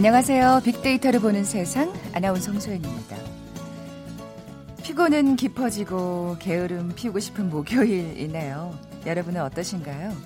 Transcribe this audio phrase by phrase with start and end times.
[0.00, 0.62] 안녕하세요.
[0.64, 3.18] 빅데이터를 보는 세상 아나운서 홍소연입니다.
[4.82, 8.78] 피로는 깊어지고 게으름 피우고 싶은 목요일이네요.
[9.04, 10.16] 여러분은 어떠신가요?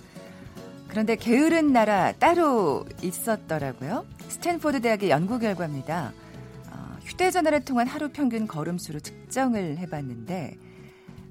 [0.87, 4.07] 그런데 게으른 나라 따로 있었더라고요.
[4.29, 6.13] 스탠포드 대학의 연구 결과입니다.
[6.71, 10.57] 어, 휴대전화를 통한 하루 평균 걸음수로 측정을 해봤는데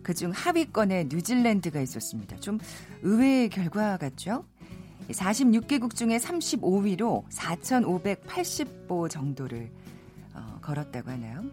[0.03, 2.35] 그중 하위권에 뉴질랜드가 있었습니다.
[2.41, 2.59] 좀
[3.03, 4.43] 의외의 결과 같죠?
[5.09, 9.69] 46개국 중에 35위로 4,580보 정도를
[10.33, 11.43] 어, 걸었다고 하나요?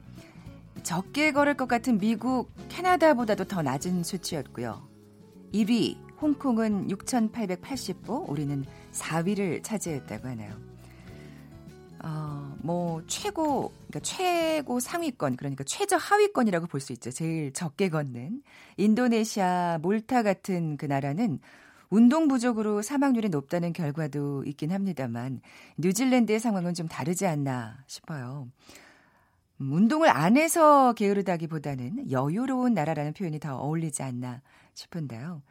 [0.82, 4.88] 적게 걸을 것 같은 미국, 캐나다보다도 더 낮은 수치였고요.
[5.52, 10.52] 1위 홍콩은 6,880보, 우리는 4위를 차지했다고 하나요?
[12.02, 17.10] 어, 뭐 최고 그러니까 최고 상위권 그러니까 최저 하위권이라고 볼 수 있죠.
[17.10, 18.42] 제일 적게 걷는
[18.78, 21.40] 인도네시아, 몰타 같은 그 나라는
[21.90, 25.40] 운동 부족으로 사망률이 높다는 결과도 있긴 합니다만
[25.78, 28.48] 뉴질랜드의 상황은 좀 다르지 않나 싶어요.
[29.60, 34.40] 음, 운동을 안 해서 게으르다기보다는 여유로운 나라라는 표현이 더 어울리지 않나
[34.74, 35.42] 싶은데요.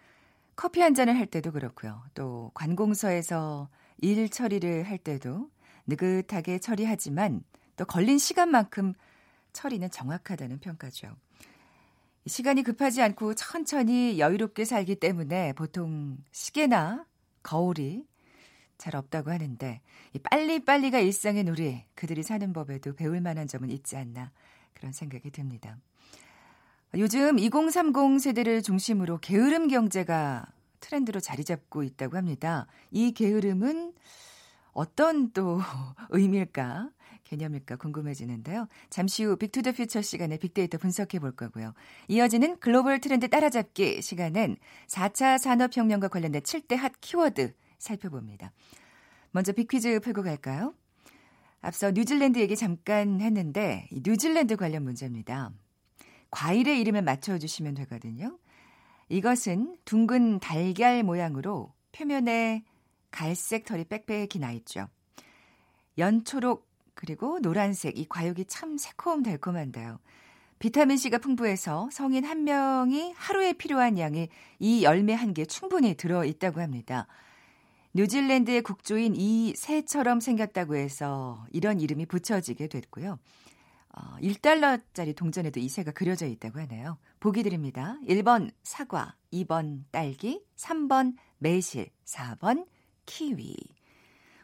[0.55, 2.01] 커피 한 잔을 할 때도 그렇고요.
[2.13, 5.49] 또 관공서에서 일 처리를 할 때도
[5.87, 7.43] 느긋하게 처리하지만
[7.75, 8.93] 또 걸린 시간만큼
[9.51, 11.15] 처리는 정확하다는 평가죠.
[12.29, 17.05] 시간이 급하지 않고 천천히 여유롭게 살기 때문에 보통 시계나
[17.43, 18.05] 거울이
[18.77, 19.81] 잘 없다고 하는데
[20.13, 24.31] 이 빨리빨리가 일상의 놀이 그들이 사는 법에도 배울 만한 점은 있지 않나
[24.73, 25.77] 그런 생각이 듭니다.
[26.95, 30.45] 요즘 2030 세대를 중심으로 게으름 경제가
[30.79, 32.67] 트렌드로 자리 잡고 있다고 합니다.
[32.89, 33.93] 이 게으름은
[34.71, 35.59] 어떤 또
[36.09, 36.89] 의미일까?
[37.29, 38.67] 개념일까 궁금해지는데요.
[38.89, 41.73] 잠시 후 Big to the Future 시간에 빅데이터 분석해 볼 거고요.
[42.07, 44.57] 이어지는 글로벌 트렌드 따라잡기 시간은
[44.87, 48.51] 4차 산업혁명과 관련된 7대 핫 키워드 살펴봅니다.
[49.31, 50.73] 먼저 빅퀴즈 풀고 갈까요?
[51.61, 55.51] 앞서 뉴질랜드 얘기 잠깐 했는데 뉴질랜드 관련 문제입니다.
[56.31, 58.39] 과일의 이름을 맞춰주시면 되거든요.
[59.09, 62.63] 이것은 둥근 달걀 모양으로 표면에
[63.11, 64.87] 갈색 털이 빽빽히 나 있죠.
[65.97, 66.68] 연초록
[66.99, 69.99] 그리고 노란색 이 과육이 참 새콤달콤한데요.
[70.59, 74.27] 비타민C가 풍부해서 성인 한 명이 하루에 필요한 양이
[74.59, 77.07] 이 열매 한 개 충분히 들어 있다고 합니다.
[77.93, 83.17] 뉴질랜드의 국조인 이 새처럼 생겼다고 해서 이런 이름이 붙여지게 됐고요.
[83.95, 86.97] 어, 1달러짜리 동전에도 이 새가 그려져 있다고 하네요.
[87.21, 87.97] 보기 드립니다.
[88.05, 92.67] 1번 사과, 2번 딸기, 3번 매실, 4번
[93.05, 93.55] 키위.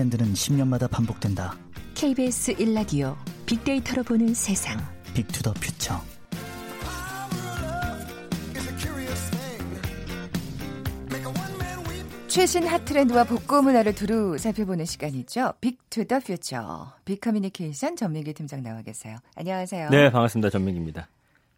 [0.00, 1.58] 트렌드는 10년마다 반복된다.
[1.94, 4.78] KBS 1라디오 빅데이터로 보는 세상.
[5.12, 6.00] Big to the Future.
[12.28, 15.52] 최신 핫 트렌드와 복고 문화를 두루 살펴보는 시간이죠.
[15.60, 16.94] Big to the Future.
[17.04, 19.18] 빅커뮤니케이션 전민기 팀장 나와 계세요.
[19.34, 19.90] 안녕하세요.
[19.90, 20.48] 네, 반갑습니다.
[20.48, 21.08] 전민기입니다.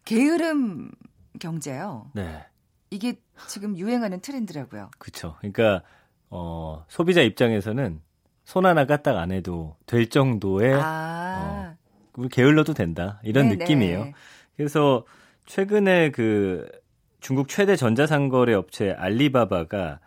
[0.03, 0.91] 게으름
[1.39, 2.09] 경제요.
[2.13, 2.43] 네.
[2.89, 3.15] 이게
[3.47, 4.89] 지금 유행하는 트렌드라고요.
[4.97, 5.35] 그렇죠.
[5.39, 5.83] 그러니까
[6.29, 8.01] 어, 소비자 입장에서는
[8.45, 11.75] 손 하나 까딱 안 해도 될 정도의 아.
[12.17, 13.63] 어, 게을러도 된다 이런 네네.
[13.63, 14.11] 느낌이에요.
[14.55, 15.05] 그래서
[15.45, 16.67] 최근에 그
[17.19, 19.99] 중국 최대 전자상거래 업체 알리바바가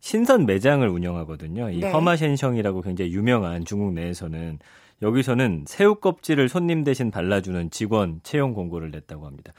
[0.00, 1.70] 신선 매장을 운영하거든요.
[1.70, 1.90] 이 네.
[1.90, 4.58] 허마셴성이라고 굉장히 유명한 중국 내에서는
[5.02, 9.52] 여기서는 새우 껍질을 손님 대신 발라주는 직원 채용 공고를 냈다고 합니다.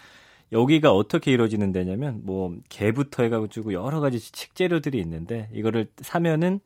[0.52, 6.60] 여기가 어떻게 이루어지는 데냐면 뭐 게부터 해가지고 여러 가지 식재료들이 있는데 이거를 사면은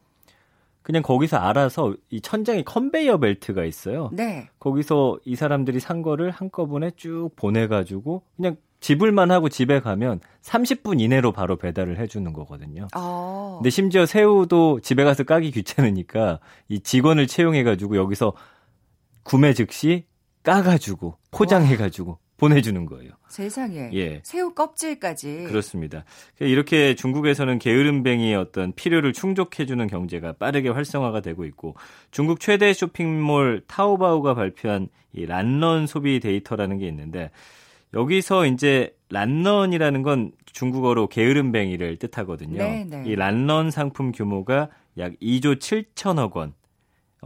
[0.85, 4.11] 그냥 거기서 알아서 이 천장에 컨베이어 벨트가 있어요.
[4.13, 4.49] 네.
[4.59, 11.31] 거기서 이 사람들이 산 거를 한꺼번에 쭉 보내가지고 그냥 집을만 하고 집에 가면 30분 이내로
[11.31, 12.87] 바로 배달을 해주는 거거든요.
[12.95, 13.55] 어.
[13.57, 16.39] 근데 심지어 새우도 집에 가서 까기 귀찮으니까
[16.69, 18.33] 이 직원을 채용해가지고 여기서
[19.23, 20.05] 구매 즉시
[20.43, 23.11] 까가지고 포장해가지고 보내주는 거예요.
[23.29, 23.89] 세상에.
[23.93, 24.21] 예.
[24.23, 25.45] 새우 껍질까지.
[25.47, 26.03] 그렇습니다.
[26.39, 31.75] 이렇게 중국에서는 게으름뱅이의 어떤 필요를 충족해주는 경제가 빠르게 활성화가 되고 있고
[32.11, 37.31] 중국 최대 쇼핑몰 타오바오가 발표한 이 懒人 소비 데이터라는 게 있는데
[37.93, 42.57] 여기서 이제 懒人이라는 건 중국어로 게으름뱅이를 뜻하거든요.
[42.57, 43.03] 네, 네.
[43.05, 46.53] 이 懒人 상품 규모가 약 2조 7천억 원.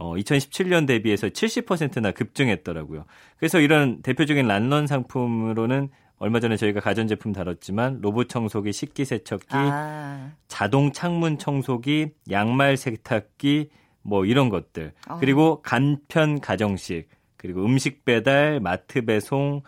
[0.00, 3.04] 어, 2017년 대비해서 70%나 급증했더라고요.
[3.36, 10.32] 그래서 이런 대표적인 란런 상품으로는 얼마 전에 저희가 가전제품 다뤘지만 로봇 청소기, 식기 세척기, 아.
[10.48, 13.68] 자동 창문 청소기, 양말 세탁기
[14.00, 14.94] 뭐 이런 것들.
[15.08, 15.18] 어.
[15.20, 19.60] 그리고 간편 가정식, 그리고 음식 배달, 마트 배송,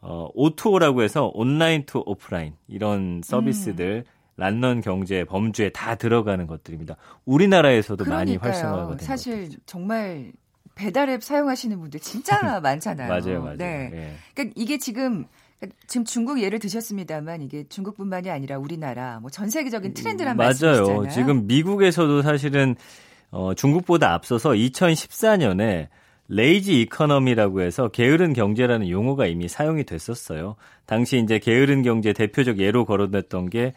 [0.00, 4.15] 어, O2O라고 해서 online to offline 이런 서비스들 음.
[4.36, 6.96] 란런 경제 범주에 다 들어가는 것들입니다.
[7.24, 8.18] 우리나라에서도 그러니까요.
[8.18, 9.48] 많이 활성화가 된 사실.
[9.66, 10.32] 정말
[10.74, 13.08] 배달앱 사용하시는 분들 진짜 많잖아요.
[13.08, 13.56] 맞아요, 맞아요.
[13.56, 13.90] 네.
[13.94, 14.12] 예.
[14.34, 15.24] 그러니까 이게 지금
[15.86, 20.96] 지금 중국 예를 드셨습니다만 이게 중국뿐만이 아니라 우리나라 뭐 전 세계적인 트렌드란 말씀이잖아요.
[20.98, 21.08] 맞아요.
[21.10, 22.76] 지금 미국에서도 사실은
[23.30, 25.88] 어, 중국보다 앞서서 2014년에
[26.28, 30.56] 레이지 이커너미라고 해서 게으른 경제라는 용어가 이미 사용이 됐었어요.
[30.84, 33.74] 당시 이제 게으른 경제 대표적 예로 거론됐던 게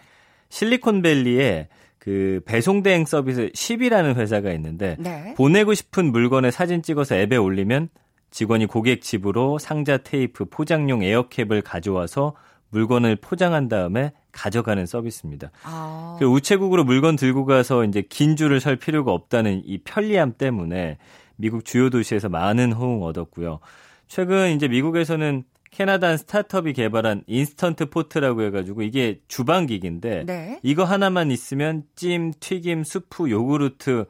[0.49, 1.67] 실리콘밸리에
[1.97, 5.33] 그 배송 대행 서비스 10이라는 회사가 있는데 네.
[5.35, 7.89] 보내고 싶은 물건을 사진 찍어서 앱에 올리면
[8.31, 12.35] 직원이 고객 집으로 상자 테이프, 포장용 에어캡을 가져와서
[12.69, 15.51] 물건을 포장한 다음에 가져가는 서비스입니다.
[15.63, 16.15] 아.
[16.19, 20.97] 그 우체국으로 물건 들고 가서 이제 긴 줄을 설 필요가 없다는 이 편리함 때문에
[21.35, 23.59] 미국 주요 도시에서 많은 호응 얻었고요.
[24.07, 30.59] 최근 이제 미국에서는 캐나다 스타트업이 개발한 Instant Pot이라고 해가지고 이게 주방기기인데 네.
[30.63, 34.05] 이거 하나만 있으면 찜, 튀김, 수프, 요구르트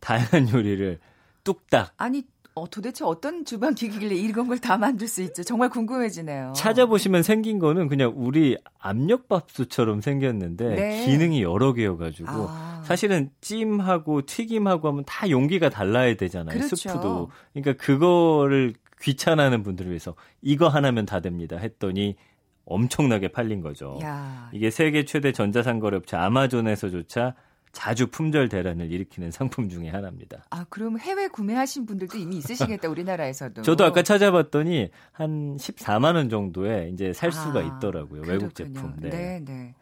[0.00, 0.98] 다양한 요리를
[1.44, 2.24] 뚝딱 아니
[2.54, 5.42] 어, 도대체 어떤 주방 기기길래 이런 걸 다 만들 수 있죠?
[5.42, 6.54] 정말 궁금해지네요.
[6.56, 11.04] 찾아보시면 생긴 거는 그냥 우리 압력밥솥처럼 생겼는데 네.
[11.04, 12.82] 기능이 여러 개여가지고 아.
[12.86, 16.56] 사실은 찜하고 튀김하고 하면 다 용기가 달라야 되잖아요.
[16.56, 16.76] 그렇죠.
[16.76, 17.30] 스프도.
[17.52, 21.56] 그러니까 그거를 귀찮아하는 분들을 위해서 이거 하나면 다 됩니다.
[21.56, 22.16] 했더니
[22.64, 23.98] 엄청나게 팔린 거죠.
[24.02, 24.50] 야.
[24.52, 27.34] 이게 세계 최대 전자상거래업체 아마존에서조차
[27.72, 30.44] 자주 품절 대란을 일으키는 상품 중의 하나입니다.
[30.48, 33.60] 아, 그럼 해외 구매하신 분들도 이미 있으시겠다, 우리나라에서도.
[33.60, 38.22] 저도 아까 찾아봤더니 한 14만 원 정도에 이제 살 수가 아, 있더라고요.
[38.22, 38.32] 그렇군요.
[38.32, 38.94] 외국 제품.
[38.98, 39.10] 네.
[39.10, 39.74] 네, 네.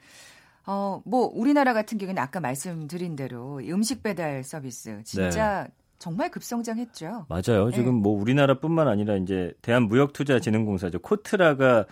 [0.67, 5.71] 어, 뭐 우리나라 같은 경우는 아까 말씀드린 대로 음식 배달 서비스 진짜 네.
[6.05, 7.25] 정말 급성장했죠.
[7.31, 7.71] 맞아요.
[7.71, 7.77] 네.
[7.77, 10.99] 지금 뭐 우리나라뿐만 아니라 이제 대한무역투자진흥공사죠.
[10.99, 11.87] 코트라가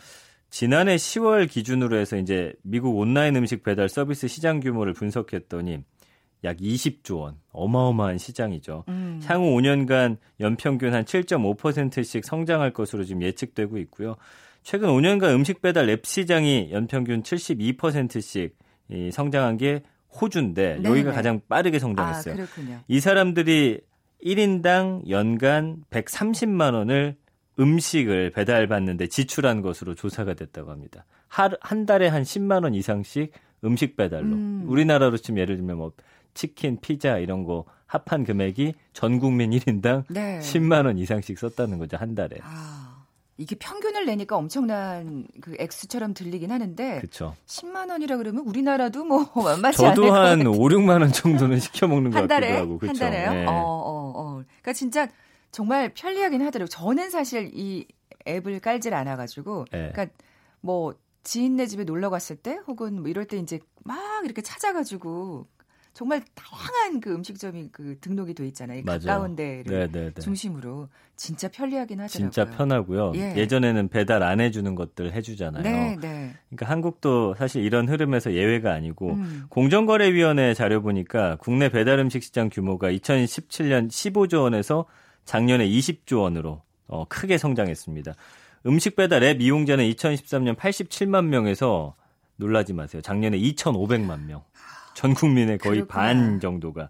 [0.50, 5.78] 지난해 10월 기준으로 해서 이제 미국 온라인 음식 배달 서비스 시장 규모를 분석했더니
[6.44, 7.36] 약 20조 원.
[7.52, 8.84] 어마어마한 시장이죠.
[8.88, 9.22] 음.
[9.24, 14.16] 향후 5년간 연평균 한 7.5%씩 성장할 것으로 지금 예측되고 있고요.
[14.62, 18.58] 최근 5년간 음식 배달 앱 시장이 연평균 72%씩
[18.90, 19.82] 이 성장한 게
[20.20, 20.88] 호주인데 네네.
[20.90, 22.42] 여기가 가장 빠르게 성장했어요.
[22.42, 23.80] 아, 이 사람들이
[24.24, 27.16] 1인당 연간 130만 원을
[27.58, 31.04] 음식을 배달받는데 지출한 것으로 조사가 됐다고 합니다.
[31.28, 33.32] 한, 한 달에 한 10만 원 이상씩
[33.64, 34.34] 음식 배달로.
[34.34, 34.64] 음.
[34.66, 35.92] 우리나라로 치면 예를 들면 뭐
[36.34, 40.38] 치킨, 피자 이런 거 합한 금액이 전 국민 1인당 네.
[40.40, 42.38] 10만 원 이상씩 썼다는 거죠, 한 달에.
[42.42, 42.91] 아,
[43.38, 47.34] 이게 평균을 내니까 엄청난 그 액수처럼 들리긴 하는데 그쵸.
[47.46, 52.28] 10만 원이라 그러면 우리나라도 뭐 만만치 저도 한 5, 6만 원 정도는 시켜 먹는 것
[52.28, 52.78] 같기도 하고.
[52.78, 52.88] 그쵸?
[52.90, 53.32] 한 달에요?
[53.32, 53.46] 네.
[53.46, 54.32] 어, 어, 어.
[54.44, 55.08] 그러니까 진짜
[55.50, 56.68] 정말 편리하긴 하더라고요.
[56.68, 57.86] 저는 사실 이
[58.26, 59.90] 앱을 깔질 않아 가지고, 네.
[59.92, 60.14] 그러니까
[60.60, 65.46] 뭐 지인네 집에 놀러 갔을 때 혹은 뭐 이럴 때 이제 막 이렇게 찾아가지고
[65.94, 68.82] 정말 다양한 그 음식점이 그 등록이 돼 있잖아요.
[68.84, 69.00] 맞아요.
[69.00, 70.14] 가까운 데를 네네네.
[70.20, 72.30] 중심으로 진짜 편리하긴 하더라고요.
[72.30, 73.12] 진짜 편하고요.
[73.16, 73.46] 예.
[73.46, 75.62] 전에는 배달 안 해주는 것들 해주잖아요.
[75.62, 76.34] 네, 네.
[76.48, 79.44] 그러니까 한국도 사실 이런 흐름에서 예외가 아니고 음.
[79.50, 84.86] 공정거래위원회 자료 보니까 국내 배달 음식 시장 규모가 2017년 15조 원에서
[85.26, 88.14] 작년에 20조 원으로 어, 크게 성장했습니다.
[88.66, 91.96] 음식 배달 앱 이용자는 2013년 87만 명에서
[92.36, 93.02] 놀라지 마세요.
[93.02, 94.42] 작년에 2,500만 명.
[94.94, 96.02] 전 국민의 거의 그렇구나.
[96.02, 96.88] 반 정도가.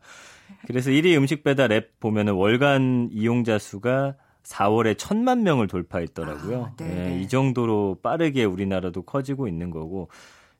[0.66, 6.64] 그래서 1위 음식 배달 앱 보면은 월간 이용자 수가 4월에 1천만 명을 돌파했더라고요.
[6.64, 10.09] 아, 네, 이 정도로 빠르게 우리나라도 커지고 있는 거고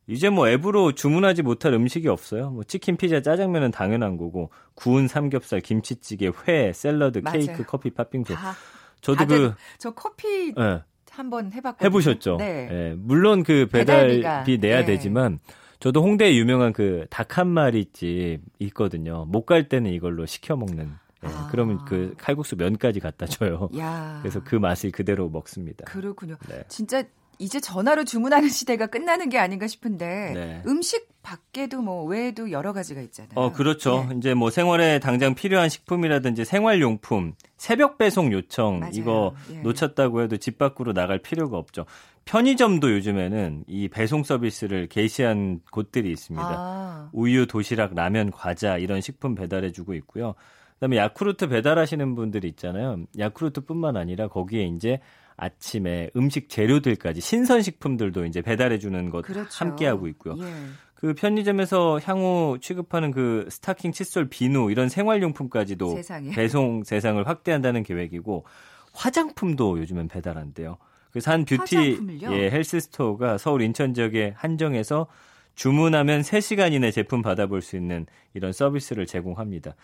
[0.07, 2.51] 이제 뭐 앱으로 주문하지 못할 음식이 없어요.
[2.51, 7.39] 뭐 치킨, 피자, 짜장면은 당연한 거고 구운 삼겹살, 김치찌개, 회, 샐러드, 맞아요.
[7.39, 8.35] 케이크, 커피, 팥빙수.
[8.35, 8.55] 아,
[9.01, 10.81] 저도 그 저 커피 네.
[11.11, 11.87] 한번 해봤거든요.
[11.87, 12.37] 해보셨죠?
[12.39, 12.67] 네.
[12.67, 12.95] 네.
[12.97, 14.67] 물론 그 배달비 배달비가.
[14.67, 14.85] 내야 네.
[14.87, 15.39] 되지만
[15.83, 19.25] 저도 홍대에 유명한 그 닭 한 마리 집 있거든요.
[19.27, 20.87] 못 갈 때는 이걸로 시켜 먹는.
[21.23, 21.49] 네, 아.
[21.51, 23.69] 그러면 그 칼국수 면까지 갖다 줘요.
[23.79, 24.19] 야.
[24.23, 25.85] 그래서 그 맛을 그대로 먹습니다.
[25.87, 26.37] 그렇군요.
[26.49, 26.63] 네.
[26.69, 27.03] 진짜
[27.43, 30.63] 이제 전화로 주문하는 시대가 끝나는 게 아닌가 싶은데 네.
[30.67, 33.33] 음식 밖에도 뭐 외에도 여러 가지가 있잖아요.
[33.35, 34.07] 어 그렇죠.
[34.09, 34.17] 네.
[34.19, 38.93] 이제 뭐 생활에 당장 필요한 식품이라든지 생활용품, 새벽 배송 요청 맞아요.
[38.95, 39.59] 이거 예.
[39.59, 41.87] 놓쳤다고 해도 집 밖으로 나갈 필요가 없죠.
[42.25, 46.49] 편의점도 요즘에는 이 배송 서비스를 개시한 곳들이 있습니다.
[46.49, 47.11] 아.
[47.13, 50.35] 우유, 도시락, 라면, 과자 이런 식품 배달해 주고 있고요.
[50.75, 53.05] 그다음에 야쿠르트 배달하시는 분들이 있잖아요.
[53.19, 55.01] 야쿠르트뿐만 아니라 거기에 이제
[55.43, 59.49] 아침에 음식 재료들까지 신선식품들도 이제 배달해 주는 것 그렇죠.
[59.51, 60.37] 함께 하고 있고요.
[60.39, 60.53] 예.
[60.95, 66.31] 그 편의점에서 향후 취급하는 그 스타킹, 칫솔, 비누 이런 생활용품까지도 세상에.
[66.37, 68.45] 배송 세상을 확대한다는 계획이고
[68.93, 70.79] 화장품도 요즘엔 배달한대요.
[71.11, 72.33] 그래서 한 뷰티 화장품을요?
[72.35, 75.09] 예, health store가 서울 인천 지역에 한정해서
[75.57, 79.75] 주문하면 3시간 이내 제품 받아볼 수 있는 이런 서비스를 제공합니다.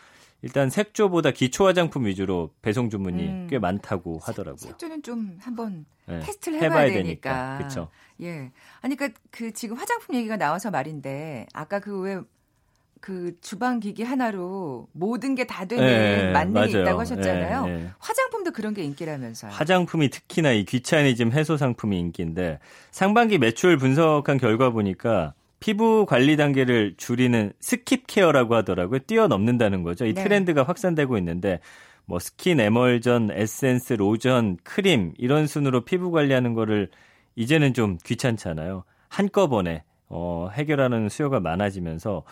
[0.42, 3.46] 일단 색조보다 기초 화장품 위주로 배송 주문이 음.
[3.50, 4.56] 꽤 많다고 하더라고요.
[4.58, 6.20] 색조는 좀 한번 네.
[6.20, 7.58] 테스트를 해봐야, 해봐야 되니까.
[7.58, 7.88] 그렇죠.
[8.22, 8.50] 예.
[8.80, 15.44] 아니 그러니까 그 지금 화장품 얘기가 나와서 말인데 아까 그왜그 주방 기기 하나로 모든 게
[15.44, 16.82] 다 되는 네, 만능이 맞아요.
[16.82, 17.66] 있다고 하셨잖아요.
[17.66, 17.90] 네, 네.
[17.98, 19.50] 화장품도 그런 게 인기라면서요.
[19.50, 22.60] 화장품이 특히나 이 귀차니즘 해소 상품이 인기인데
[22.92, 29.00] 상반기 매출 분석한 결과 보니까 피부 관리 단계를 줄이는 skip care라고 하더라고요.
[29.00, 30.06] 뛰어넘는다는 거죠.
[30.06, 30.22] 이 네.
[30.22, 31.60] 트렌드가 확산되고 있는데
[32.04, 36.88] 뭐 스킨 에멀전, 에센스, 로션, 크림 이런 순으로 피부 관리하는 거를
[37.36, 38.84] 이제는 좀 귀찮잖아요.
[39.08, 42.24] 한꺼번에 어, 해결하는 수요가 많아지면서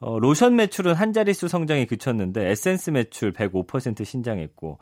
[0.00, 4.78] 어, 로션 매출은 한 자릿수 성장이 그쳤는데 에센스 매출 105% 신장했고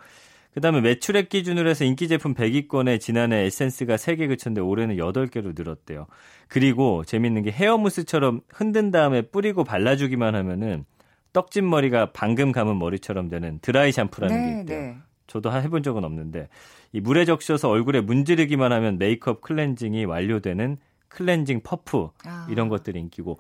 [0.57, 6.07] 그다음에 매출액 기준으로 해서 인기 제품 100위권에 지난해 에센스가 3개 그쳤는데 올해는 8개로 늘었대요.
[6.49, 10.87] 그리고 재밌는 게 헤어 무스처럼 흔든 다음에 뿌리고 발라주기만 하면은
[11.35, 14.81] 떡진 머리가 방금 감은 머리처럼 되는 드라이 샴푸라는 네, 게 있대요.
[14.81, 14.97] 네.
[15.27, 16.49] 저도 해본 적은 없는데
[16.93, 22.47] 이 물에 적셔서 얼굴에 문지르기만 하면 메이크업 클렌징이 완료되는 클렌징 퍼프 아.
[22.49, 23.39] 이런 것들이 인기고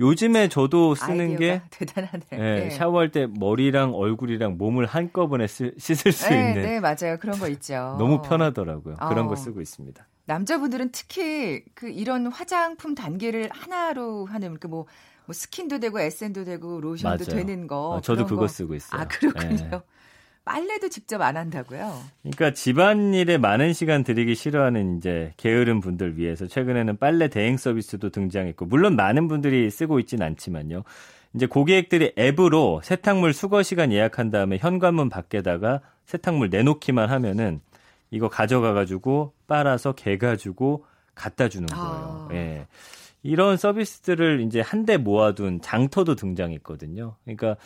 [0.00, 2.20] 요즘에 저도 쓰는 게 대단하네요.
[2.32, 2.70] 예, 네.
[2.70, 6.62] 샤워할 때 머리랑 얼굴이랑 몸을 한꺼번에 쓰, 씻을 수 네, 있는.
[6.62, 7.18] 네, 맞아요.
[7.18, 7.96] 그런 거 있죠.
[7.98, 8.96] 너무 편하더라고요.
[9.00, 9.08] 어.
[9.08, 10.06] 그런 거 쓰고 있습니다.
[10.26, 14.86] 남자분들은 특히 그 이런 화장품 단계를 하나로 하는 그뭐
[15.26, 17.44] 뭐 스킨도 되고 에센도 되고 로션도 맞아요.
[17.44, 17.96] 되는 거.
[17.96, 18.48] 아, 저도 그거 거.
[18.48, 19.00] 쓰고 있어요.
[19.00, 19.82] 아, 그렇군요.
[20.48, 20.52] 네.
[20.52, 22.00] 빨래도 직접 안 한다고요?
[22.22, 28.66] 그러니까 집안일에 많은 시간 들이기 싫어하는 이제 게으른 분들 위해서 최근에는 빨래 대행 서비스도 등장했고
[28.66, 30.84] 물론 많은 분들이 쓰고 있지는 않지만요.
[31.34, 37.60] 이제 고객들이 앱으로 세탁물 수거 시간 예약한 다음에 현관문 밖에다가 세탁물 내놓기만 하면은
[38.10, 42.28] 이거 가져가 가지고 빨아서 개 가지고 갖다 주는 거예요.
[42.30, 42.34] 아.
[42.34, 42.66] 예.
[43.22, 47.16] 이런 서비스들을 이제 한데 모아둔 장터도 등장했거든요.
[47.24, 47.56] 그러니까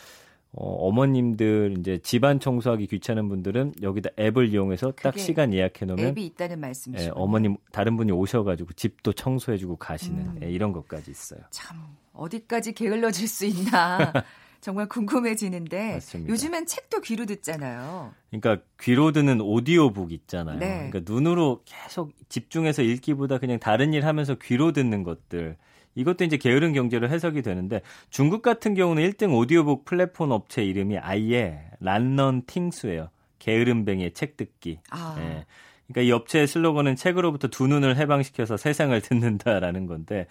[0.55, 6.25] 어, 어머님들 이제 집안 청소하기 귀찮은 분들은 여기다 앱을 이용해서 딱 시간 예약해 놓으면 앱이
[6.27, 7.09] 있다는 말씀이시죠.
[7.09, 10.39] 예, 어머님 다른 분이 오셔가지고 집도 청소해주고 가시는 음.
[10.43, 11.39] 예, 이런 것까지 있어요.
[11.49, 11.77] 참
[12.13, 14.13] 어디까지 게을러질 수 있나
[14.61, 16.31] 정말 궁금해지는데 맞습니다.
[16.31, 18.13] 요즘엔 책도 귀로 듣잖아요.
[18.29, 20.59] 그러니까 귀로 듣는 오디오북 있잖아요.
[20.59, 20.87] 네.
[20.89, 25.57] 그러니까 눈으로 계속 집중해서 읽기보다 그냥 다른 일 하면서 귀로 듣는 것들.
[25.95, 31.65] 이것도 이제 게으른 경제로 해석이 되는데 중국 같은 경우는 1등 오디오북 플랫폼 업체 이름이 아예
[31.79, 33.09] 란넌 팅스예요.
[33.39, 34.79] 게으름뱅이의 책 듣기.
[34.89, 35.15] 아.
[35.19, 35.45] 예.
[35.87, 40.27] 그러니까 이 업체의 슬로건은 책으로부터 두 눈을 해방시켜서 세상을 듣는다라는 건데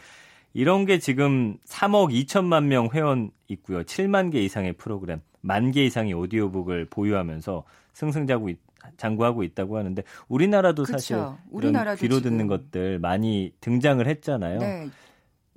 [0.54, 3.82] 이런 게 지금 3억 2천만 명 회원 있고요.
[3.82, 8.54] 7만 개 이상의 프로그램, 만 개 이상의 오디오북을 보유하면서 승승장구
[8.96, 10.92] 장구하고 있다고 하는데 우리나라도 그쵸.
[10.92, 11.16] 사실
[11.50, 12.20] 우리나라도 귀로.
[12.20, 14.58] 듣는 것들 많이 등장을 했잖아요.
[14.58, 14.88] 네.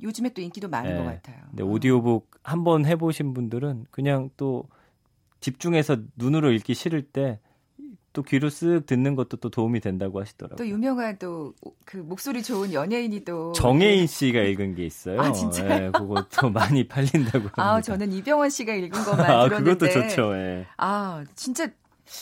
[0.02, 0.98] 요즘에 또 인기도 많은 네.
[0.98, 1.38] 것 같아요.
[1.52, 4.66] 네, 오디오북 한번 해보신 분들은 그냥 또
[5.40, 7.40] 집중해서 눈으로 읽기 싫을 때
[8.16, 10.56] 또 귀로 쓱 듣는 것도 또 도움이 된다고 하시더라고요.
[10.56, 11.54] 또 유명한 또
[11.86, 15.22] 그 목소리 좋은 연예인이 또 정혜인 씨가 읽은 게 있어요.
[15.22, 15.68] 아 진짜요?
[15.68, 17.54] 네, 그것도 많이 팔린다고 합니다.
[17.58, 19.88] 아 저는 이병헌 씨가 읽은 것만 아, 들었는데.
[19.88, 20.34] 그것도 좋죠.
[20.36, 20.66] 예.
[20.78, 21.68] 아 진짜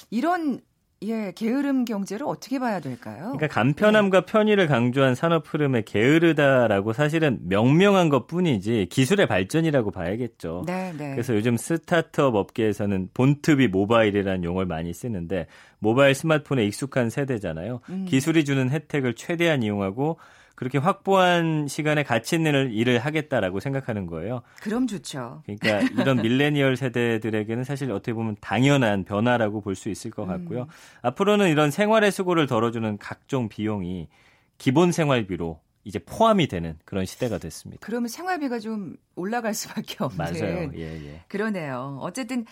[0.10, 0.60] 이런
[1.03, 3.33] 예, 게으름 경제를 어떻게 봐야 될까요?
[3.36, 4.25] 그러니까 간편함과 네.
[4.25, 10.63] 편의를 강조한 산업 흐름에 게으르다라고 사실은 명명한 것 뿐이지 기술의 발전이라고 봐야겠죠.
[10.65, 11.12] 네, 네.
[11.12, 15.48] 그래서 요즘 스타트업 업계에서는 본투비 모바일이라는 용어를 많이 쓰는데
[15.79, 17.81] 모바일 스마트폰에 익숙한 세대잖아요.
[17.89, 18.05] 음.
[18.07, 20.17] 기술이 주는 혜택을 최대한 이용하고
[20.55, 24.43] 그렇게 확보한 시간에 가치 있는 일을 하겠다라고 생각하는 거예요.
[24.62, 25.41] 그럼 좋죠.
[25.45, 30.62] 그러니까 이런 밀레니얼 세대들에게는 사실 어떻게 보면 당연한 변화라고 볼 수 있을 것 같고요.
[30.63, 30.67] 음.
[31.01, 34.07] 앞으로는 이런 생활의 수고를 덜어주는 각종 비용이
[34.60, 37.86] 기본 생활비로 이제 포함이 되는 그런 시대가 됐습니다.
[37.86, 40.17] 그러면 생활비가 좀 올라갈 수밖에 없는.
[40.17, 40.72] 맞아요.
[40.75, 41.22] 예, 예.
[41.27, 41.98] 그러네요.
[42.01, 42.45] 어쨌든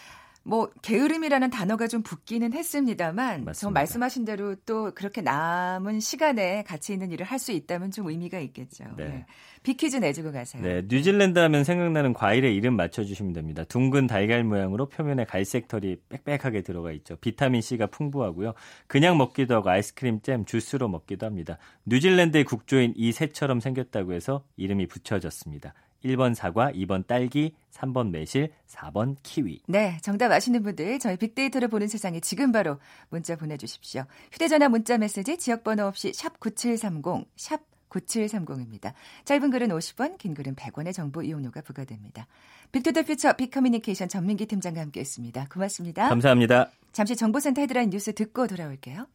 [0.43, 3.53] 뭐 게으름이라는 단어가 좀 붙기는 했습니다만 맞습니다.
[3.53, 8.39] 저 말씀하신 대로 또 그렇게 남은 시간에 가치 있는 일을 할 수 있다면 좀 의미가
[8.39, 8.83] 있겠죠.
[8.95, 9.05] 네.
[9.05, 9.25] 네.
[9.63, 10.62] 빅퀴즈 내주고 가세요.
[10.62, 13.63] 네, 뉴질랜드 하면 생각나는 과일의 이름 맞춰주시면 됩니다.
[13.63, 17.15] 둥근 달걀 모양으로 표면에 갈색 털이 빽빽하게 들어가 있죠.
[17.17, 18.53] 비타민 C가 풍부하고요.
[18.88, 21.57] 그냥 먹기도 하고 아이스크림, 잼, 주스로 먹기도 합니다.
[21.86, 25.74] 뉴질랜드의 국조인 이 새처럼 생겼다고 해서 이름이 붙여졌습니다.
[26.03, 29.62] 1번 사과, 2번 딸기, 3번 매실, 4번 키위.
[29.67, 32.79] 네, 정답 아시는 분들 저희 빅데이터로 보는 세상에 지금 바로
[33.10, 34.03] 문자 보내주십시오.
[34.31, 38.93] 휴대전화 문자 메시지 지역번호 없이 샵 9730, 샵 9730입니다.
[39.25, 42.27] 짧은 글은 50원, 긴 글은 100원의 정보 이용료가 부과됩니다.
[42.72, 45.48] Big to the Future 빅커뮤니케이션 전민기 팀장과 함께했습니다.
[45.51, 46.08] 고맙습니다.
[46.08, 46.72] 감사합니다.
[46.93, 49.08] 잠시 정보센터 헤드라인 뉴스 듣고 돌아올게요.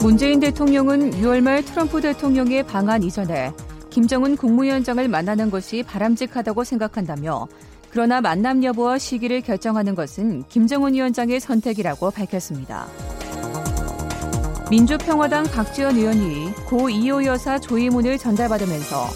[0.00, 3.52] 문재인 대통령은 6월 말 트럼프 대통령의 방한 이전에
[3.90, 7.48] 김정은 국무위원장을 만나는 것이 바람직하다고 생각한다며
[7.90, 12.86] 그러나 만남 여부와 시기를 결정하는 것은 김정은 위원장의 선택이라고 밝혔습니다.
[14.70, 19.06] 민주평화당 박지원 의원이 고 이호 여사 조의문을 전달받으면서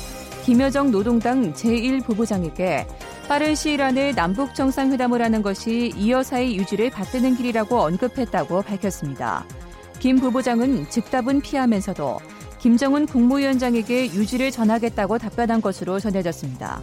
[0.44, 2.86] 김여정 노동당 제1부부장에게
[3.28, 9.44] 빠른 시일 안에 남북 정상회담을 하는 것이 이 여사의 유지를 받드는 길이라고 언급했다고 밝혔습니다.
[10.02, 12.18] 김 부부장은 즉답은 피하면서도
[12.58, 16.80] 김정은 국무위원장에게 유지를 전하겠다고 답변한 것으로 전해졌습니다.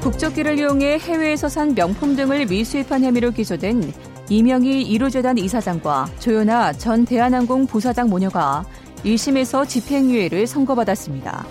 [0.00, 3.92] 국적기를 이용해 해외에서 산 명품 등을 미수입한 혐의로 기소된
[4.28, 8.64] 이명희 1호재단 이사장과 조연아 전 대한항공 부사장 모녀가
[9.04, 11.46] 1심에서 집행유예를 선고받았습니다.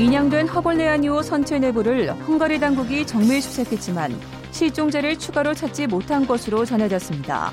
[0.00, 4.12] 인양된 허벌레아니오 선체 내부를 헝가리 당국이 정밀 수색했지만
[4.54, 7.52] 실종자를 추가로 찾지 못한 것으로 전해졌습니다.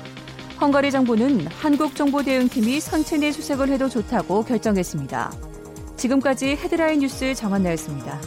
[0.60, 5.32] 헝가리 정부는 한국 정보 대응팀이 선체 내 수색을 해도 좋다고 결정했습니다.
[5.96, 8.20] 지금까지 헤드라인 뉴스 정한나였습니다.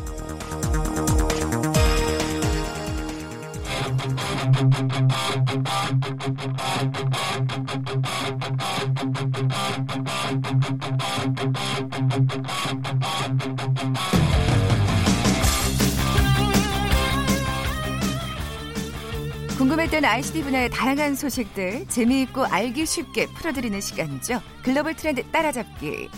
[19.95, 24.41] 궁금했던 ICT 분야의 다양한 소식들 재미있고 알기 쉽게 풀어드리는 시간이죠.
[24.61, 26.09] 글로벌 트렌드 따라잡기.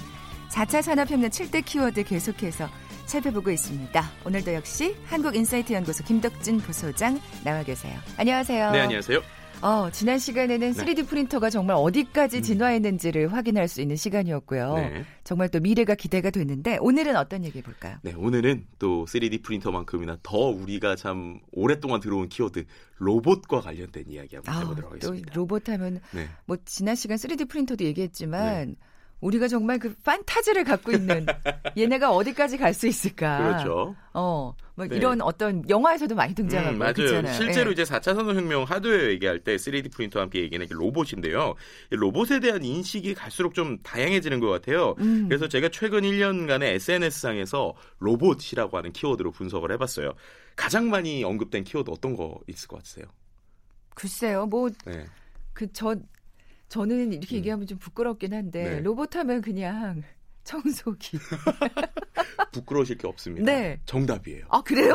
[0.49, 2.69] 4차 산업혁명 7대 키워드 계속해서
[3.05, 4.11] 살펴보고 있습니다.
[4.25, 7.99] 오늘도 역시 한국인사이트 연구소 김덕진 부소장 나와 계세요.
[8.17, 8.71] 안녕하세요.
[8.71, 9.21] 네, 안녕하세요.
[9.61, 14.75] 어, 지난 시간에는 3D 프린터가 정말 어디까지 진화했는지를 확인할 수 있는 시간이었고요.
[14.75, 15.05] 네.
[15.23, 17.97] 정말 또 미래가 기대가 됐는데 오늘은 어떤 얘기 볼까요?
[18.03, 22.65] 네, 오늘은 또 3D 프린터만큼이나 더 우리가 참 오랫동안 들어온 키워드
[22.97, 25.33] 로봇과 관련된 이야기 한번 해보도록 또 하겠습니다.
[25.33, 26.27] 로봇 하면 네.
[26.45, 28.75] 뭐 지난 시간 3D 프린터도 얘기했지만
[29.19, 31.25] 우리가 정말 그 판타지를 갖고 있는
[31.77, 33.37] 얘네가 어디까지 갈 수 있을까?
[33.39, 33.95] 그렇죠.
[34.13, 34.95] 어, 뭐 네.
[34.95, 36.93] 이런 어떤 영화에서도 많이 등장하고 음, 맞아요.
[36.93, 37.33] 그렇잖아요.
[37.33, 37.73] 실제로 예.
[37.73, 41.55] 이제 4차 산업혁명 하드웨어 얘기할 때 3D 프린터와 함께 얘기하는 게 로봇인데요.
[41.91, 44.93] 이 로봇에 대한 인식이 갈수록 좀 다양해지는 것 같아요.
[44.99, 45.27] 음.
[45.27, 50.13] 그래서 제가 최근 1년간의 SNS상에서 로봇이라고 하는 키워드로 분석을 해봤어요.
[50.55, 53.05] 가장 많이 언급된 키워드 어떤 거 있을 것 같으세요?
[53.95, 55.05] 글쎄요, 뭐 네.
[55.53, 55.95] 그저
[56.69, 57.37] 저는 이렇게 음.
[57.37, 58.79] 얘기하면 좀 부끄럽긴 한데 네.
[58.81, 60.03] 로봇 하면 그냥
[60.47, 61.19] 청소기.
[62.53, 63.51] 부끄러우실 게 없습니다.
[63.51, 63.79] 네.
[63.85, 64.45] 정답이에요.
[64.49, 64.93] 아 그래요?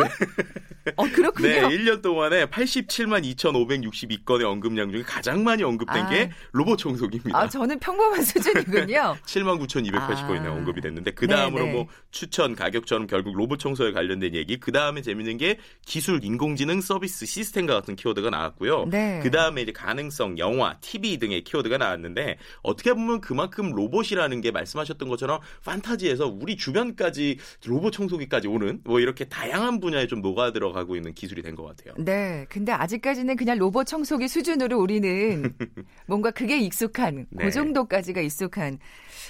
[0.97, 1.49] 어 그렇군요.
[1.49, 6.09] 네, 1년 동안에 87만 2,562건의 언급량 중에 가장 많이 언급된 아.
[6.09, 7.39] 게 로봇 청소기입니다.
[7.39, 9.17] 아 저는 평범한 수준이군요.
[9.25, 10.53] 7만 9,280건이나 아.
[10.53, 11.75] 언급이 됐는데 그 다음으로 네네.
[11.75, 17.27] 뭐 추천 가격처럼 결국 로봇 청소에 관련된 얘기 그 다음에 재밌는 게 기술 인공지능 서비스
[17.27, 18.87] 시스템과 같은 키워드가 나왔고요.
[18.91, 19.21] 네.
[19.23, 25.09] 그 다음에 이제 가능성 영화 TV 등의 키워드가 나왔는데 어떻게 보면 그만큼 로봇이라는 게 말씀하셨던
[25.09, 31.15] 것처럼 판타지에서 우리 주변까지 로봇 청소기까지 오는 뭐 이렇게 다양한 분야에 좀 녹아 들어가고 있는
[31.15, 31.95] 기술이 된 것 같아요.
[31.99, 35.55] 네, 근데 아직까지는 그냥 로봇 청소기 수준으로 우리는
[36.07, 37.45] 뭔가 그게 익숙한 네.
[37.45, 38.79] 그 정도까지가 익숙한.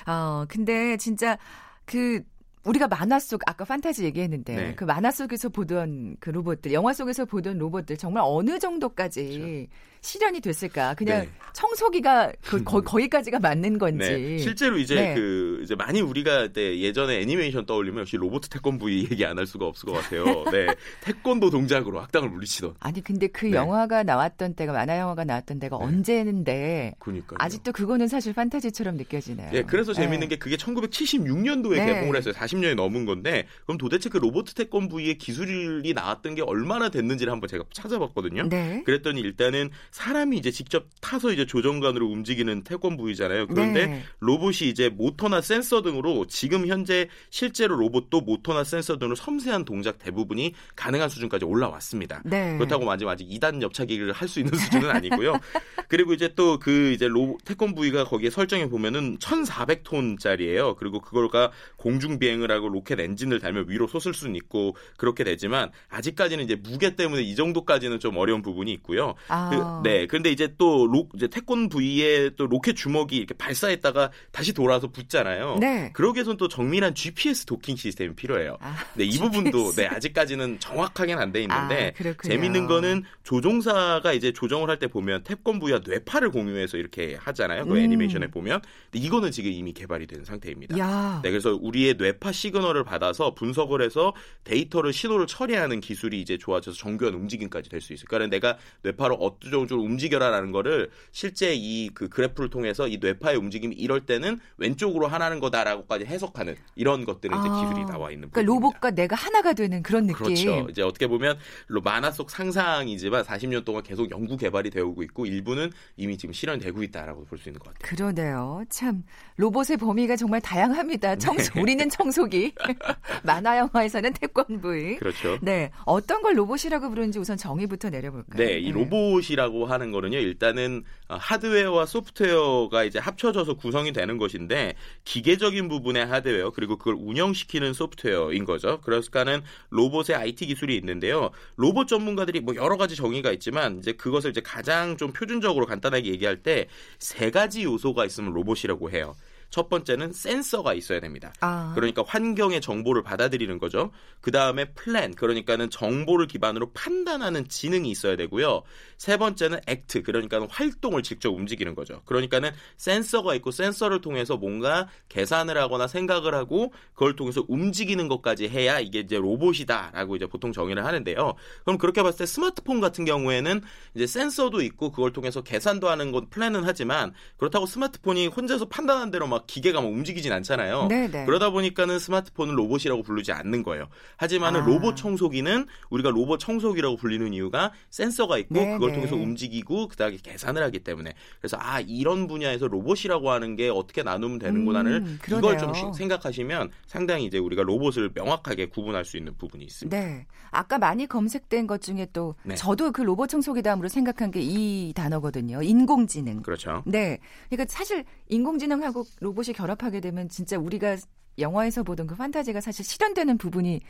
[0.06, 1.36] 어, 근데 진짜
[1.84, 2.22] 그
[2.64, 4.74] 우리가 만화 속 아까 판타지 얘기했는데 네.
[4.76, 9.68] 그 만화 속에서 보던 그 로봇들, 영화 속에서 보던 로봇들 정말 어느 정도까지
[10.02, 10.94] 실현이 됐을까?
[10.94, 11.30] 그냥 네.
[11.52, 13.98] 청소기가 그, 거, 거기까지가 맞는 건지.
[14.10, 15.14] 네, 실제로 이제 네.
[15.14, 19.66] 그 이제 많이 우리가 때 예전에 애니메이션 떠올리면 역시 로봇 태권부 얘기 안 할 수가
[19.66, 20.44] 없을 것 같아요.
[20.52, 20.66] 네,
[21.00, 22.74] 태권도 동작으로 악당을 물리치던.
[22.80, 23.52] 아니 근데 그 네.
[23.52, 25.84] 영화가 나왔던 때가 만화 영화가 나왔던 때가 네.
[25.84, 27.36] 언제인데 그니까요.
[27.40, 29.50] 아직도 그거는 사실 판타지처럼 느껴지네요.
[29.54, 30.34] 예, 그래서 재밌는 네.
[30.34, 31.86] 게 그게 1976년도에 네.
[31.94, 32.34] 개봉을 했어요.
[32.34, 37.64] 40년이 넘은 건데 그럼 도대체 그 로봇 태권부의 기술이 나왔던 게 얼마나 됐는지를 한번 제가
[37.72, 38.48] 찾아봤거든요.
[38.48, 38.82] 네.
[38.84, 43.46] 그랬더니 일단은 사람이 이제 직접 타서 이제 조정관으로 움직이는 태권부이잖아요.
[43.46, 44.02] 그런데 네.
[44.20, 50.54] 로봇이 이제 모터나 센서 등으로 지금 현재 실제로 로봇도 모터나 센서 등으로 섬세한 동작 대부분이
[50.74, 52.22] 가능한 수준까지 올라왔습니다.
[52.24, 52.56] 네.
[52.56, 55.34] 그렇다고 아직 아직 2단 옆차기를 할 수 있는 수준은 아니고요.
[55.88, 60.76] 그리고 이제 또 그 이제 로 태권 부위가 거기에 설정해 보면은 1,400톤짜리예요.
[60.76, 66.44] 그리고 그걸가 공중 비행을 하고 로켓 엔진을 달면 위로 솟을 수는 있고 그렇게 되지만 아직까지는
[66.44, 69.14] 이제 무게 때문에 이 정도까지는 좀 어려운 부분이 있고요.
[69.28, 69.81] 아.
[69.82, 70.06] 그 네.
[70.06, 75.56] 그런데 이제 또 로, 이제 태권브이에 또 로켓 주먹이 이렇게 발사했다가 다시 돌아서 붙잖아요.
[75.60, 75.90] 네.
[75.94, 78.56] 그러기 위해서는 또 정밀한 GPS 도킹 시스템이 필요해요.
[78.60, 79.18] 아, 네, 이.
[79.18, 82.32] 부분도 네, 아직까지는 정확하게는 안 돼 있는데 아, 그렇군요.
[82.34, 87.66] 재밌는 거는 조종사가 이제 조종을 할 때 보면 태권브이와 뇌파를 공유해서 이렇게 하잖아요.
[87.66, 87.76] 그 음.
[87.78, 88.60] 애니메이션에 보면.
[88.90, 90.76] 근데 이거는 지금 이미 개발이 된 상태입니다.
[90.78, 91.20] 야.
[91.22, 94.14] 네, 그래서 우리의 뇌파 시그널을 받아서 분석을 해서
[94.44, 98.06] 데이터를 신호를 처리하는 기술이 이제 좋아져서 정교한 움직임까지 될 수 있어요.
[98.08, 103.74] 그러니까 내가 뇌파를 어떤 쪽으로 움직여라라는 거를 실제 이 그 그래프를 통해서 이 뇌파의 움직임이
[103.74, 107.60] 이럴 때는 왼쪽으로 하라는 거다라고까지 해석하는 이런 것들이 이제 아.
[107.60, 108.44] 기술이 나와 있는 그러니까 부분입니다.
[108.52, 110.24] 로봇과 내가 하나가 되는 그런 느낌.
[110.24, 110.66] 그렇죠.
[110.70, 115.26] 이제 어떻게 보면 로- 만화 속 상상이지만 40년 동안 계속 연구 개발이 되어 오고 있고
[115.26, 117.88] 일부는 이미 지금 실현되고 있다라고 볼 수 있는 것 같아요.
[117.96, 118.64] 그러네요.
[118.68, 119.02] 참
[119.36, 121.16] 로봇의 범위가 정말 다양합니다.
[121.18, 121.60] 청소, 네.
[121.60, 122.52] 우리는 청소기,
[123.24, 124.96] 만화 영화에서는 태권브이.
[124.96, 125.38] 그렇죠.
[125.42, 128.36] 네, 어떤 걸 로봇이라고 부르는지 우선 정의부터 내려볼까요?
[128.46, 135.68] 네, 이 로봇이라고 하는 거는요, 일단은 어, 하드웨어와 소프트웨어가 이제 합쳐져서 구성이 되는 것인데, 기계적인
[135.68, 138.80] 부분의 하드웨어, 그리고 그걸 운영시키는 소프트웨어인 거죠.
[138.82, 141.30] 그러니까는 로봇의 IT 기술이 있는데요.
[141.56, 146.42] 로봇 전문가들이 뭐 여러 가지 정의가 있지만, 이제 그것을 이제 가장 좀 표준적으로 간단하게 얘기할
[146.42, 149.14] 때, 세 가지 요소가 있으면 로봇이라고 해요.
[149.52, 151.30] 첫 번째는 센서가 있어야 됩니다.
[151.40, 153.92] 아, 그러니까 환경의 정보를 받아들이는 거죠.
[154.22, 158.62] 그 다음에 플랜, 그러니까는 정보를 기반으로 판단하는 지능이 있어야 되고요.
[158.96, 162.00] 세 번째는 act, 그러니까는 활동을 직접 움직이는 거죠.
[162.06, 168.80] 그러니까는 센서가 있고 센서를 통해서 뭔가 계산을 하거나 생각을 하고 그걸 통해서 움직이는 것까지 해야
[168.80, 171.34] 이게 이제 로봇이다라고 이제 보통 정의를 하는데요.
[171.64, 173.60] 그럼 그렇게 봤을 때 스마트폰 같은 경우에는
[173.94, 179.26] 이제 센서도 있고 그걸 통해서 계산도 하는 건 플랜은 하지만 그렇다고 스마트폰이 혼자서 판단한 대로
[179.26, 180.88] 막 기계가 막 움직이진 않잖아요.
[180.88, 181.24] 네네.
[181.26, 183.86] 그러다 보니까는 스마트폰은 로봇이라고 부르지 않는 거예요.
[184.16, 184.64] 하지만은 아.
[184.66, 188.94] 로봇 청소기는 우리가 로봇 청소기라고 불리는 이유가 센서가 있고 네, 그걸 네.
[188.96, 194.38] 통해서 움직이고 그다음에 계산을 하기 때문에 그래서 아 이런 분야에서 로봇이라고 하는 게 어떻게 나누면
[194.38, 195.58] 되는구나를 음, 이걸.
[195.58, 199.98] 좀 시- 생각하시면 상당히 이제 우리가 로봇을 명확하게 구분할 수 있는 부분이 있습니다.
[199.98, 200.26] 네.
[200.50, 202.54] 아까 많이 검색된 것 중에 또 네.
[202.54, 205.62] 저도 그 로봇 청소기 다음으로 생각한 게 이 단어거든요.
[205.62, 206.42] 인공지능.
[206.42, 206.82] 그렇죠.
[206.84, 207.18] 네.
[207.48, 210.96] 그러니까 사실 인공지능하고 로봇이 결합하게 되면 진짜 우리가
[211.38, 213.80] 영화에서 보던 그 판타지가 사실 실현되는 부분이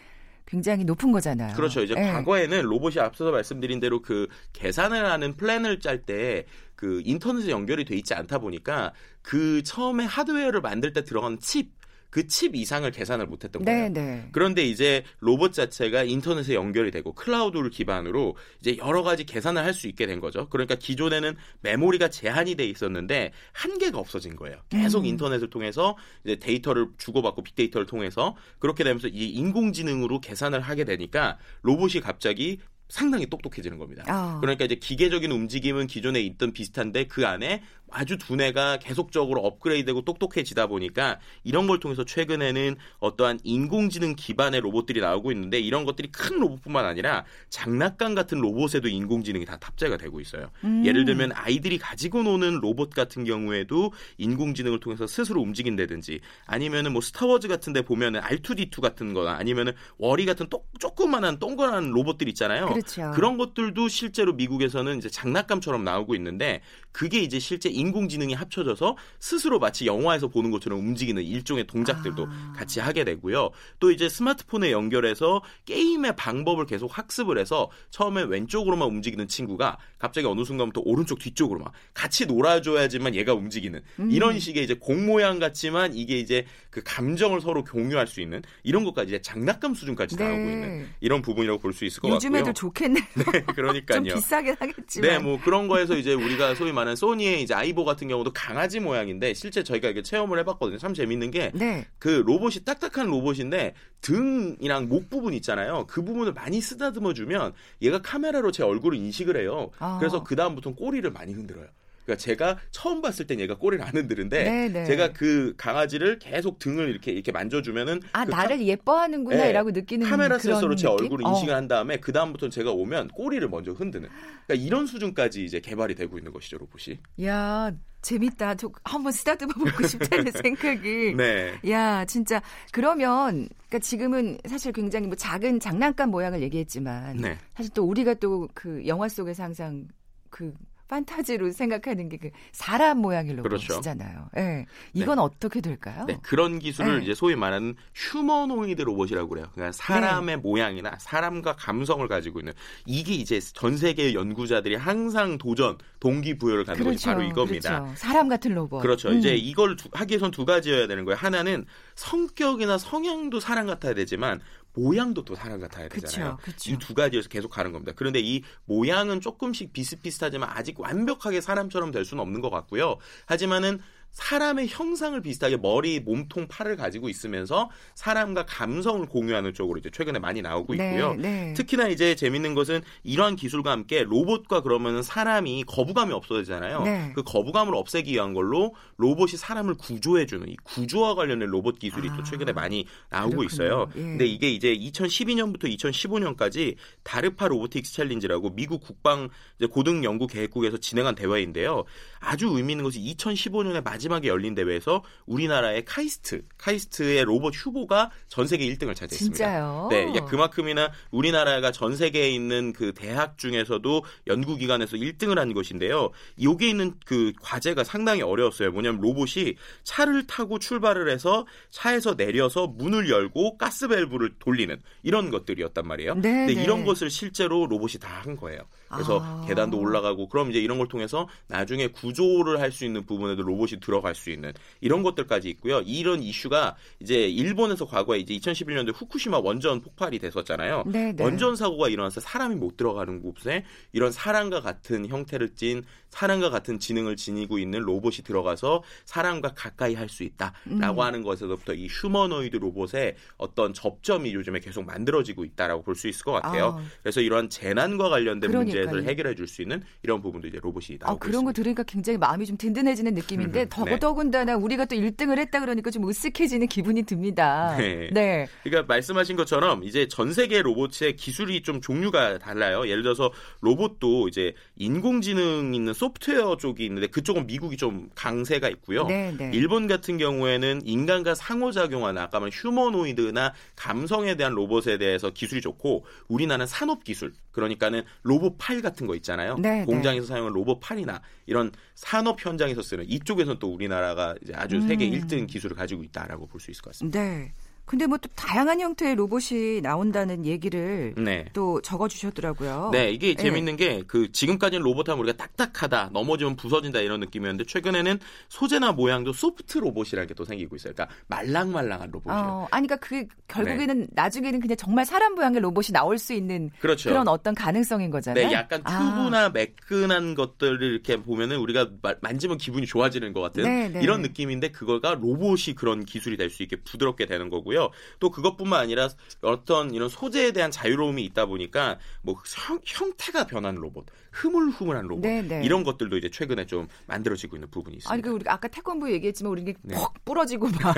[0.45, 1.55] 굉장히 높은 거잖아요.
[1.55, 1.83] 그렇죠.
[1.83, 2.11] 이제 네.
[2.13, 6.47] 과거에는 로봇이 앞서서 말씀드린 대로 그 계산을 하는 플랜을 짤 때
[6.83, 11.71] 그 인터넷에 연결이 돼 있지 않다 보니까 그 처음에 하드웨어를 만들 때 들어간 칩,
[12.13, 13.89] 그 칩 이상을 계산을 못 했던 거예요.
[13.89, 14.29] 네, 네.
[14.33, 19.89] 그런데 이제 로봇 자체가 인터넷에 연결이 되고 클라우드를 기반으로 이제 여러 가지 계산을 할 수
[19.89, 20.49] 있게 된 거죠.
[20.51, 24.59] 그러니까 기존에는 메모리가 제한이 돼 있었는데 한계가 없어진 거예요.
[24.69, 25.07] 계속 음.
[25.07, 32.03] 인터넷을 통해서 이제 데이터를 주고받고 빅데이터를 통해서 그렇게 되면서 이 인공지능으로 계산을 하게 되니까 로봇이
[32.03, 32.59] 갑자기
[32.93, 34.05] 상당히 똑똑해지는 겁니다.
[34.07, 34.39] 아.
[34.43, 41.19] 그러니까 이제 기계적인 움직임은 기존에 있던 비슷한데 그 안에 아주 두뇌가 계속적으로 업그레이드되고 똑똑해지다 보니까
[41.45, 47.25] 이런 걸 통해서 최근에는 어떠한 인공지능 기반의 로봇들이 나오고 있는데 이런 것들이 큰 로봇뿐만 아니라
[47.51, 50.51] 장난감 같은 로봇에도 인공지능이 다 탑재가 되고 있어요.
[50.65, 50.85] 음.
[50.85, 57.49] 예를 들면 아이들이 가지고 노는 로봇 같은 경우에도 인공지능을 통해서 스스로 움직인다든지 아니면은 뭐 스타워즈
[57.49, 62.67] 같은 데 보면은 R2D2 같은 거나 아니면은 워리 같은 똑, 조그만한 동그란 로봇들 있잖아요.
[62.67, 62.82] 그렇죠.
[63.13, 66.61] 그런 것들도 실제로 미국에서는 이제 장난감처럼 나오고 있는데
[66.93, 72.53] 그게 이제 실제 인공지능이 합쳐져서 스스로 마치 영화에서 보는 것처럼 움직이는 일종의 동작들도 아.
[72.57, 73.51] 같이 하게 되고요.
[73.81, 80.45] 또 이제 스마트폰에 연결해서 게임의 방법을 계속 학습을 해서 처음에 왼쪽으로만 움직이는 친구가 갑자기 어느
[80.45, 84.11] 순간부터 오른쪽 뒤쪽으로 막 같이 놀아줘야지만 얘가 움직이는 음.
[84.11, 88.83] 이런 식의 이제 공 모양 같지만 이게 이제 그 감정을 서로 공유할 수 있는 이런
[88.83, 90.25] 것까지 장난감 수준까지 네.
[90.25, 92.41] 나오고 있는 이런 부분이라고 볼 수 있을 것 요즘 같고요.
[92.41, 93.05] 애들 좋겠네요.
[93.15, 94.03] 네, 좀 그러니까요.
[94.03, 95.09] 비싸긴 하겠지만.
[95.11, 99.35] 네, 뭐 그런 거에서 이제 우리가 소위 말하는 소니의 이제 아이보 같은 경우도 강아지 모양인데
[99.35, 100.79] 실제 저희가 이게 체험을 해봤거든요.
[100.79, 101.87] 참 재밌는 게 네.
[101.99, 105.87] 그 로봇이 딱딱한 로봇인데 등이랑 목 부분 있잖아요.
[105.89, 109.71] 그 부분을 많이 쓰다듬어 주면 얘가 카메라로 제 얼굴을 인식을 해요.
[109.79, 109.99] 아.
[109.99, 111.67] 그래서 그 다음부터는 꼬리를 많이 흔들어요.
[112.05, 114.85] 그러니까 제가 처음 봤을 땐 얘가 꼬리를 안 흔드는데 네, 네.
[114.85, 119.51] 제가 그 강아지를 계속 등을 이렇게 이렇게 만져주면은 아, 그 나를 예뻐하는구나 네.
[119.51, 120.89] 이라고 느끼는 카메라 센서로 제?
[120.89, 121.31] 얼굴을 어.
[121.31, 124.09] 인식을 한 다음에 그 다음부터는 제가 오면 꼬리를 먼저 흔드는.
[124.47, 126.99] 그러니까 이런 수준까지 이제 개발이 되고 있는 것이죠 로봇이.
[127.25, 128.57] 야, 재밌다.
[128.57, 131.15] 저 한번 쓰다듬어 보고 싶다는 생각이.
[131.17, 131.53] 네.
[131.71, 137.39] 야, 진짜 그러면 그러니까 지금은 사실 굉장히 뭐 작은 장난감 모양을 얘기했지만 네.
[137.57, 139.87] 사실 또 우리가 또 그 영화 속에서 항상
[140.31, 140.53] 그
[140.97, 143.67] 판타지로 생각하는 게 그 사람 모양의 그렇죠.
[143.73, 144.29] 로봇이잖아요.
[144.37, 144.67] 예.
[144.93, 146.05] 이건 어떻게 될까요?
[146.07, 147.05] 네, 그런 기술을 네.
[147.05, 149.47] 이제 소위 말하는 휴머노이드 로봇이라고 그래요.
[149.55, 150.43] 그러니까 사람의 네.
[150.43, 152.53] 모양이나 사람과 감성을 가지고 있는
[152.87, 157.81] 이게 이제 전 세계 연구자들이 항상 도전 동기부여를 갖는 것이 바로 이겁니다.
[157.81, 157.95] 그렇죠.
[157.97, 158.83] 사람 같은 로봇.
[158.83, 159.09] 그렇죠.
[159.09, 159.19] 음.
[159.19, 161.17] 이제 이걸 두- 하기 위해선 두 가지여야 되는 거예요.
[161.17, 161.65] 하나는
[161.97, 164.41] 성격이나 성향도 사람 같아야 되지만
[164.75, 166.39] 모양도 또 사람 같아야 되잖아요.
[166.73, 167.93] 이 두 가지에서 계속 가는 겁니다.
[167.95, 172.97] 그런데 이 모양은 조금씩 비슷비슷하지만 아직 완벽하게 사람처럼 될 수는 없는 것 같고요.
[173.27, 173.81] 하지만은
[174.13, 180.43] 사람의 형상을 비슷하게 머리, 몸통, 팔을 가지고 있으면서 사람과 감성을 공유하는 쪽으로 이제 최근에 많이
[180.43, 181.15] 나오고 있고요.
[181.15, 181.55] 네, 네.
[181.55, 186.83] 특히나 이제 재밌는 것은 이러한 기술과 함께 로봇과 그러면 사람이 거부감이 없어지잖아요.
[186.83, 187.13] 네.
[187.15, 192.23] 그 거부감을 없애기 위한 걸로 로봇이 사람을 구조해주는 이 구조와 관련된 로봇 기술이 아, 또
[192.23, 193.47] 최근에 많이 나오고 그렇군요.
[193.47, 193.89] 있어요.
[193.97, 194.01] 예.
[194.01, 201.15] 근데 이게 이제 2012년부터 2015년까지 다르파 로보틱스 챌린지라고 미국 국방 이제 고등 연구 계획국에서 진행한
[201.15, 201.85] 대회인데요.
[202.21, 208.47] 아주 의미 있는 것이 2015년에 마지 막에 열린 대회에서 우리나라의 카이스트, 카이스트의 로봇 휴보가 전
[208.47, 209.37] 세계 1등을 차지했습니다.
[209.37, 209.89] 진짜요?
[209.91, 216.11] 네, 그만큼이나 우리나라가 전 세계에 있는 그 대학 중에서도 연구기관에서 1등을 한 것인데요.
[216.43, 218.71] 여기에 있는 그 과제가 상당히 어려웠어요.
[218.73, 225.87] 뭐냐면 로봇이 차를 타고 출발을 해서 차에서 내려서 문을 열고 가스 밸브를 돌리는 이런 것들이었단
[225.87, 226.15] 말이에요.
[226.15, 226.63] 네, 근데 네.
[226.63, 228.61] 이런 것을 실제로 로봇이 다 한 거예요.
[228.89, 229.45] 그래서 아.
[229.49, 234.15] 계단도 올라가고 그럼 이제 이런 걸 통해서 나중에 구조를 할 수 있는 부분에도 로봇이 들어갈
[234.15, 235.81] 수 있는 이런 것들까지 있고요.
[235.85, 240.85] 이런 이슈가 이제 일본에서 과거에 이제 2011년도에 후쿠시마 원전 폭발이 됐었잖아요.
[240.87, 241.23] 네, 네.
[241.23, 247.17] 원전 사고가 일어나서 사람이 못 들어가는 곳에 이런 사람과 같은 형태를 띤 사람과 같은 지능을
[247.17, 251.01] 지니고 있는 로봇이 들어가서 사람과 가까이 할 수 있다라고 음.
[251.01, 256.33] 하는 것에서부터 이 휴머노이드 로봇의 어떤 접점이 요즘에 계속 만들어지고 있다라고 볼 수 있을 것
[256.33, 256.77] 같아요.
[256.79, 256.85] 아.
[257.03, 258.85] 그래서 이러한 재난과 관련된 그러니까요.
[258.85, 261.53] 문제를 해결해 줄 수 있는 이런 부분도 이제 로봇이 나오고 아, 그런 거 있습니다.
[261.53, 263.69] 들으니까 굉장히 마음이 좀 든든해지는 느낌인데 네.
[263.85, 267.77] 더더군다나 우리가 또 1등을 했다 그러니까 좀 으쓱해지는 기분이 듭니다.
[267.79, 268.11] 네.
[268.13, 268.49] 네.
[268.63, 272.87] 그러니까 말씀하신 것처럼 이제 전 세계 로봇의 기술이 좀 종류가 달라요.
[272.89, 279.05] 예를 들어서 로봇도 이제 인공지능 있는 소프트웨어 쪽이 있는데 그쪽은 미국이 좀 강세가 있고요.
[279.07, 279.51] 네, 네.
[279.55, 286.67] 일본 같은 경우에는 인간과 상호작용하는 아까 말한 휴머노이드나 감성에 대한 로봇에 대해서 기술이 좋고 우리나라는
[286.67, 289.57] 산업 기술 그러니까는 로봇 팔 같은 거 있잖아요.
[289.59, 295.07] 네, 공장에서 사용하는 로봇 팔이나 이런 산업 현장에서 쓰는 이쪽에서는 또 우리나라가 이제 아주 세계
[295.07, 295.13] 음.
[295.21, 297.21] 1등 기술을 가지고 있다라고 볼 수 있을 것 같습니다.
[297.21, 297.53] 네.
[297.85, 301.45] 근데 뭐 또 다양한 형태의 로봇이 나온다는 얘기를 네.
[301.53, 302.91] 또 적어 주셨더라고요.
[302.93, 303.43] 네, 이게 네.
[303.43, 308.19] 재밌는 게 그 지금까지는 로봇하면 우리가 딱딱하다, 넘어지면 부서진다 이런 느낌이었는데 최근에는
[308.49, 310.93] 소재나 모양도 소프트 로봇이라는 게또 생기고 있어요.
[310.95, 312.41] 그러니까 말랑말랑한 로봇이에요.
[312.43, 314.07] 어, 아니 그러니까 그 결국에는 네.
[314.13, 317.11] 나중에는 그냥 정말 사람 모양의 로봇이 나올 수 있는 그렇죠.
[317.11, 318.47] 그런 어떤 가능성인 거잖아요.
[318.49, 318.99] 네, 약간 아.
[318.99, 324.01] 튜브나 매끈한 것들을 이렇게 보면은 우리가 마- 만지면 기분이 좋아지는 것 같은 네, 네.
[324.03, 327.72] 이런 느낌인데 그거가 로봇이 그런 기술이 될 수 있게 부드럽게 되는 거고요.
[328.19, 329.09] 또 그것뿐만 아니라
[329.43, 332.35] 어떤 이런 소재에 대한 자유로움이 있다 보니까 뭐
[332.67, 335.63] 형, 형태가 변하는 로봇, 흐물흐물한 로봇 네, 네.
[335.65, 338.13] 이런 것들도 이제 최근에 좀 만들어지고 있는 부분이 있습니다.
[338.13, 339.95] 아니 그 우리가 아까 태권도 얘기했지만 우리 이게 네.
[339.95, 340.97] 퍽 부러지고 막,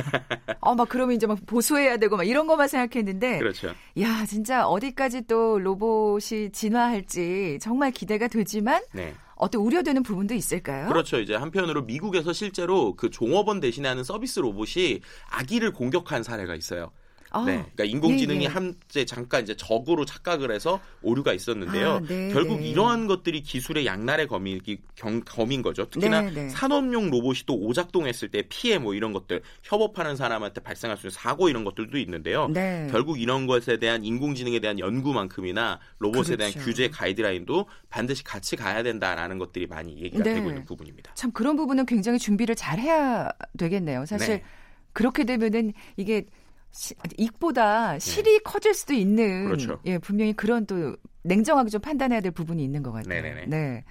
[0.61, 3.75] 어, 막 그러면 이제 막 보수해야 되고 막 이런 것만 생각했는데, 그렇죠.
[4.01, 9.15] 야 진짜 어디까지 또 로봇이 진화할지 정말 기대가 되지만 네.
[9.37, 10.89] 어떤 우려되는 부분도 있을까요?
[10.89, 11.19] 그렇죠.
[11.19, 16.93] 이제 한편으로 미국에서 실제로 그 종업원 대신에 하는 서비스 로봇이 아기를 공격한 사례가 있어요.
[17.35, 17.55] 아, 네.
[17.75, 18.53] 그러니까 인공지능이 네, 네.
[18.53, 21.91] 한제 잠깐 이제 적으로 착각을 해서 오류가 있었는데요.
[21.91, 22.69] 아, 네, 결국 네.
[22.69, 24.61] 이러한 것들이 기술의 양날의 검이
[24.95, 25.85] 경, 검인 거죠.
[25.91, 26.49] 특히나 네, 네.
[26.49, 31.49] 산업용 로봇이 또 오작동했을 때 피해 뭐 이런 것들 협업하는 사람한테 발생할 수 있는 사고
[31.49, 32.49] 이런 것들도 있는데요.
[32.49, 32.87] 네.
[32.93, 36.67] 결국 이런 것에 대한 인공지능에 대한 연구만큼이나 로봇에 대한 그렇죠.
[36.67, 40.35] 규제 가이드라인도 반드시 같이 가야 된다라는 것들이 많이 얘기가 네.
[40.35, 41.15] 되고 있는 부분입니다.
[41.15, 44.07] 참 그런 부분은 굉장히 준비를 잘 해야 되겠네요.
[44.07, 44.45] 사실 네.
[44.93, 46.27] 그렇게 되면은 이게
[46.75, 49.45] 시- 익보다 실이 커질 수도 있는 네.
[49.45, 49.81] 그렇죠.
[49.87, 53.23] 예, 분명히 그런 또 냉정하게 좀 판단해야 될 부분이 있는 것 같아요.
[53.23, 53.47] 네네네.
[53.47, 53.85] 네.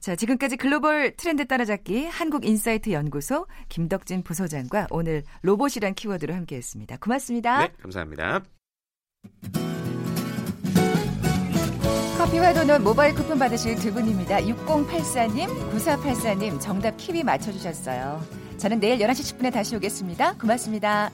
[0.00, 6.96] 자, 지금까지 글로벌 트렌드 따라잡기 한국인사이트 연구소 김덕진 부소장과 오늘 로봇이란 키워드로 함께 했습니다.
[6.96, 7.66] 고맙습니다.
[7.66, 8.40] 네, 감사합니다.
[12.18, 14.38] 커피와 도넛 모바일 쿠폰 받으실 두 분입니다.
[14.40, 18.22] 6084님, 9484님 정답 키위 맞춰주셨어요.
[18.58, 20.34] 저는 내일 11시 10분에 다시 오겠습니다.
[20.38, 21.10] 고맙습니다.